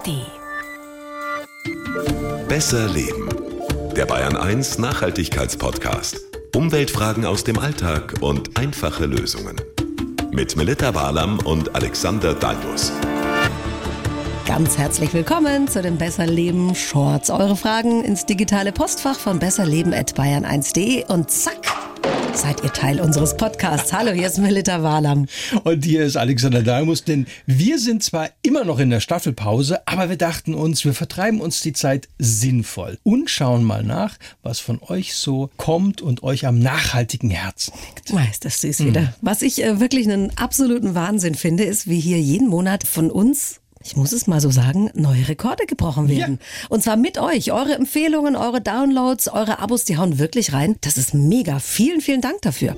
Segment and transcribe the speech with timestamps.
[0.00, 0.26] ARD.
[2.48, 3.28] Besser Leben.
[3.96, 6.16] Der Bayern 1 Nachhaltigkeitspodcast.
[6.54, 9.56] Umweltfragen aus dem Alltag und einfache Lösungen.
[10.32, 12.92] Mit Melita Walam und Alexander Dalmus.
[14.46, 17.30] Ganz herzlich willkommen zu den Besser Leben Shorts.
[17.30, 21.79] Eure Fragen ins digitale Postfach von besserleben.bayern1.de und zack
[22.36, 23.92] seid ihr Teil unseres Podcasts.
[23.92, 25.26] Hallo, hier ist Melita Walam.
[25.64, 30.08] Und hier ist Alexander Dalmus, denn wir sind zwar immer noch in der Staffelpause, aber
[30.08, 34.80] wir dachten uns, wir vertreiben uns die Zeit sinnvoll und schauen mal nach, was von
[34.82, 38.12] euch so kommt und euch am nachhaltigen Herzen liegt.
[38.12, 39.14] Meist das süß wieder.
[39.20, 43.59] Was ich äh, wirklich einen absoluten Wahnsinn finde, ist, wie hier jeden Monat von uns
[43.82, 46.38] ich muss es mal so sagen, neue Rekorde gebrochen werden.
[46.40, 46.66] Ja.
[46.68, 47.50] Und zwar mit euch.
[47.52, 50.76] Eure Empfehlungen, eure Downloads, eure Abos, die hauen wirklich rein.
[50.82, 51.58] Das ist mega.
[51.58, 52.76] Vielen, vielen Dank dafür.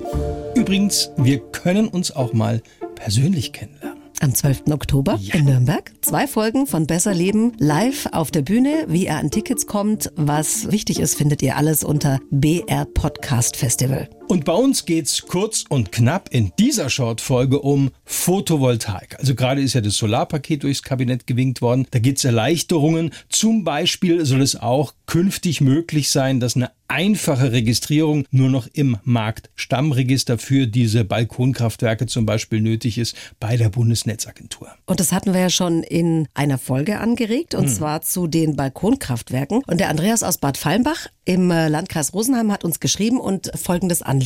[0.55, 2.61] Übrigens, wir können uns auch mal
[2.95, 4.01] persönlich kennenlernen.
[4.21, 4.63] Am 12.
[4.71, 5.35] Oktober ja.
[5.35, 5.91] in Nürnberg.
[6.01, 8.85] Zwei Folgen von Besser Leben live auf der Bühne.
[8.87, 14.07] Wie ihr an Tickets kommt, was wichtig ist, findet ihr alles unter BR Podcast Festival.
[14.33, 19.19] Und bei uns geht's kurz und knapp in dieser Short-Folge um Photovoltaik.
[19.19, 21.85] Also gerade ist ja das Solarpaket durchs Kabinett gewinkt worden.
[21.91, 23.11] Da gibt's Erleichterungen.
[23.29, 28.97] Zum Beispiel soll es auch künftig möglich sein, dass eine einfache Registrierung nur noch im
[29.03, 34.69] Marktstammregister für diese Balkonkraftwerke zum Beispiel nötig ist bei der Bundesnetzagentur.
[34.85, 37.73] Und das hatten wir ja schon in einer Folge angeregt, und hm.
[37.73, 39.61] zwar zu den Balkonkraftwerken.
[39.65, 44.01] Und der Andreas aus Bad Fallenbach im äh, Landkreis Rosenheim hat uns geschrieben und folgendes
[44.01, 44.22] Anliegen.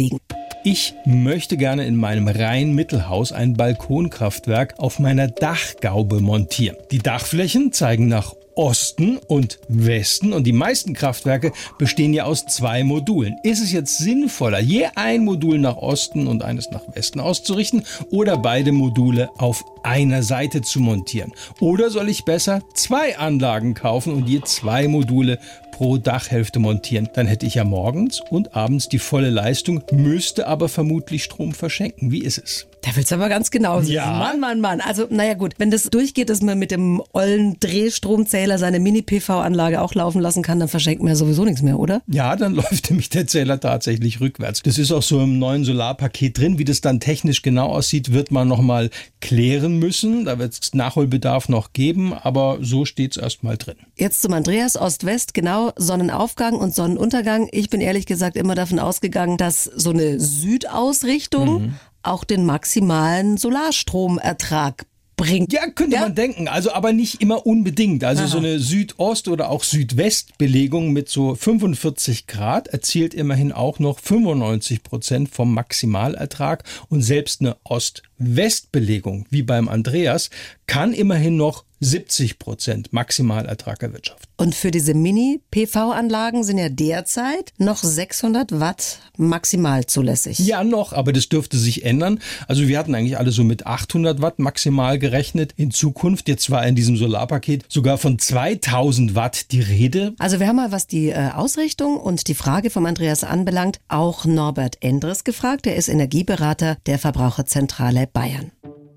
[0.63, 6.75] Ich möchte gerne in meinem Rhein-Mittelhaus ein Balkonkraftwerk auf meiner Dachgaube montieren.
[6.91, 12.83] Die Dachflächen zeigen nach Osten und Westen und die meisten Kraftwerke bestehen ja aus zwei
[12.83, 13.35] Modulen.
[13.43, 18.37] Ist es jetzt sinnvoller, je ein Modul nach Osten und eines nach Westen auszurichten oder
[18.37, 21.33] beide Module auf einer Seite zu montieren?
[21.59, 25.37] Oder soll ich besser zwei Anlagen kaufen und je zwei Module
[25.77, 27.07] pro Dachhälfte montieren.
[27.13, 32.11] Dann hätte ich ja morgens und abends die volle Leistung, müsste aber vermutlich Strom verschenken.
[32.11, 32.67] Wie ist es?
[32.87, 33.91] Da willst du aber ganz genau wissen.
[33.91, 34.11] Ja.
[34.11, 34.79] Mann, Mann, Mann.
[34.79, 39.93] Also, naja gut, wenn das durchgeht, dass man mit dem ollen Drehstromzähler seine Mini-PV-Anlage auch
[39.93, 42.01] laufen lassen kann, dann verschenkt man ja sowieso nichts mehr, oder?
[42.07, 44.61] Ja, dann läuft nämlich der Zähler tatsächlich rückwärts.
[44.63, 46.59] Das ist auch so im neuen Solarpaket drin.
[46.59, 50.23] Wie das dann technisch genau aussieht, wird man nochmal klären müssen.
[50.23, 53.75] Da wird es Nachholbedarf noch geben, aber so steht es erstmal drin.
[53.97, 57.49] Jetzt zum Andreas Ost-West, genau Sonnenaufgang und Sonnenuntergang.
[57.51, 61.73] Ich bin ehrlich gesagt immer davon ausgegangen, dass so eine Südausrichtung mhm.
[62.07, 64.85] Auch den maximalen Solarstromertrag
[65.17, 65.51] bringt.
[65.51, 66.03] Ja, könnte ja?
[66.03, 66.47] man denken.
[66.47, 68.03] Also aber nicht immer unbedingt.
[68.03, 68.29] Also Aha.
[68.29, 74.83] so eine Südost- oder auch Südwestbelegung mit so 45 Grad erzielt immerhin auch noch 95
[74.83, 76.63] Prozent vom Maximalertrag.
[76.87, 80.29] Und selbst eine Ost-West-Belegung, wie beim Andreas,
[80.67, 84.27] kann immerhin noch 70 Prozent Maximalertrag erwirtschaften.
[84.37, 90.39] Und für diese Mini-PV-Anlagen sind ja derzeit noch 600 Watt maximal zulässig.
[90.39, 92.19] Ja, noch, aber das dürfte sich ändern.
[92.47, 95.53] Also wir hatten eigentlich alle so mit 800 Watt maximal gerechnet.
[95.57, 100.13] In Zukunft, jetzt war in diesem Solarpaket sogar von 2000 Watt die Rede.
[100.19, 104.25] Also wir haben mal, was die äh, Ausrichtung und die Frage vom Andreas anbelangt, auch
[104.25, 105.65] Norbert Endres gefragt.
[105.65, 108.51] Er ist Energieberater der Verbraucherzentrale Bayern.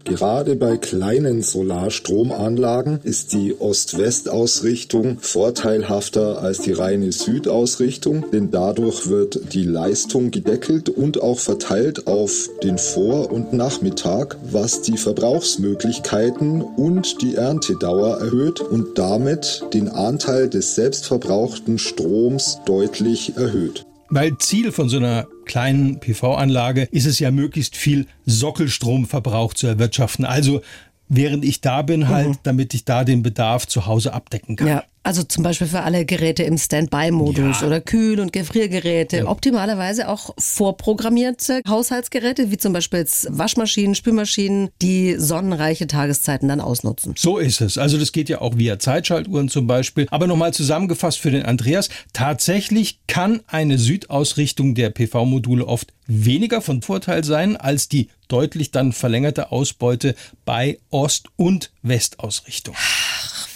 [0.04, 9.52] Gerade bei kleinen Solarstromanlagen ist die Ost-West-Ausrichtung vorteilhafter als die reine Südausrichtung, denn dadurch wird
[9.52, 17.20] die Leistung gedeckelt und auch verteilt auf den Vor- und Nachmittag, was die Verbrauchsmöglichkeiten und
[17.20, 23.84] die Erntedauer erhöht und damit den Anteil des selbstverbrauchten Stroms deutlich erhöht.
[24.08, 30.24] Weil Ziel von so einer kleinen PV-Anlage ist es ja möglichst viel Sockelstromverbrauch zu erwirtschaften.
[30.24, 30.62] Also
[31.08, 32.38] während ich da bin, halt, mhm.
[32.44, 34.68] damit ich da den Bedarf zu Hause abdecken kann.
[34.68, 37.66] Ja, also zum Beispiel für alle Geräte im Standby-Modus ja.
[37.66, 39.18] oder Kühl- und Gefriergeräte.
[39.18, 39.26] Ja.
[39.28, 47.14] Optimalerweise auch vorprogrammierte Haushaltsgeräte, wie zum Beispiel Waschmaschinen, Spülmaschinen, die sonnenreiche Tageszeiten dann ausnutzen.
[47.16, 47.78] So ist es.
[47.78, 50.06] Also das geht ja auch via Zeitschaltuhren zum Beispiel.
[50.10, 51.88] Aber nochmal zusammengefasst für den Andreas.
[52.12, 58.92] Tatsächlich kann eine Südausrichtung der PV-Module oft weniger von Vorteil sein als die deutlich dann
[58.92, 60.14] verlängerte Ausbeute
[60.44, 62.74] bei Ost- und Westausrichtung.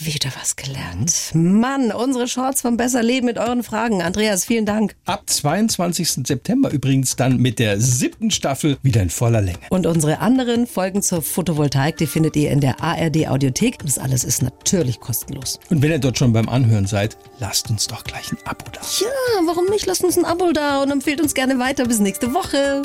[0.00, 1.30] Wieder was gelernt.
[1.34, 4.02] Mann, unsere Shorts vom Besser Leben mit euren Fragen.
[4.02, 4.96] Andreas, vielen Dank.
[5.04, 6.26] Ab 22.
[6.26, 9.58] September übrigens dann mit der siebten Staffel wieder in voller Länge.
[9.70, 13.78] Und unsere anderen Folgen zur Photovoltaik, die findet ihr in der ARD Audiothek.
[13.78, 15.60] Das alles ist natürlich kostenlos.
[15.70, 18.80] Und wenn ihr dort schon beim Anhören seid, lasst uns doch gleich ein Abo da.
[19.00, 19.86] Ja, warum nicht?
[19.86, 21.86] Lasst uns ein Abo da und empfehlt uns gerne weiter.
[21.86, 22.82] Bis nächste Woche.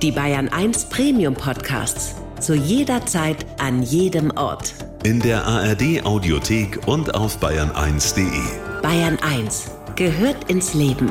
[0.00, 2.14] Die Bayern 1 Premium Podcasts.
[2.40, 8.82] Zu jeder Zeit, an jedem Ort In der ARD Audiothek und auf bayern1.de.
[8.82, 11.10] Bayern 1 gehört ins Leben.